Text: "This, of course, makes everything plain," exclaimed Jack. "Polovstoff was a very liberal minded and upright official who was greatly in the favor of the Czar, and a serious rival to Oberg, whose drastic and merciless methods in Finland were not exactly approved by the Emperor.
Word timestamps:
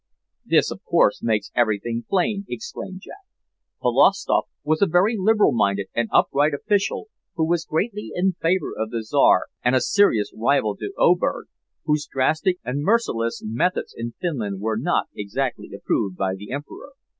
"This, 0.43 0.71
of 0.71 0.83
course, 0.83 1.21
makes 1.21 1.51
everything 1.55 2.05
plain," 2.09 2.43
exclaimed 2.49 3.01
Jack. 3.03 3.21
"Polovstoff 3.83 4.45
was 4.63 4.81
a 4.81 4.87
very 4.87 5.15
liberal 5.15 5.51
minded 5.51 5.89
and 5.93 6.09
upright 6.11 6.55
official 6.55 7.09
who 7.35 7.45
was 7.47 7.67
greatly 7.69 8.09
in 8.15 8.29
the 8.29 8.35
favor 8.41 8.73
of 8.75 8.89
the 8.89 9.03
Czar, 9.03 9.45
and 9.63 9.75
a 9.75 9.79
serious 9.79 10.33
rival 10.35 10.75
to 10.77 10.91
Oberg, 10.97 11.49
whose 11.85 12.07
drastic 12.11 12.57
and 12.65 12.81
merciless 12.81 13.43
methods 13.45 13.93
in 13.95 14.15
Finland 14.19 14.59
were 14.59 14.75
not 14.79 15.05
exactly 15.15 15.69
approved 15.71 16.17
by 16.17 16.33
the 16.33 16.49
Emperor. 16.51 16.93